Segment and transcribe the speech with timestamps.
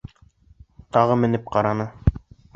[0.97, 1.89] Тағы менеп ҡараны.